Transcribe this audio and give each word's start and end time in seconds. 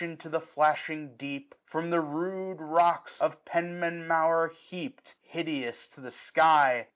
Into 0.03 0.29
the 0.29 0.41
flashing 0.41 1.15
deep, 1.15 1.53
from 1.63 1.91
the 1.91 2.01
rude 2.01 2.59
rocks 2.59 3.21
Of 3.21 3.45
Penmanmaur 3.45 4.51
heap'd 4.51 5.13
hideous 5.21 5.85
to 5.89 6.01
the 6.01 6.09
sky. 6.11 6.87